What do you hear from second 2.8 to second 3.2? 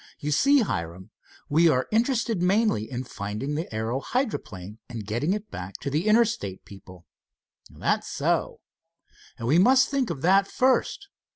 in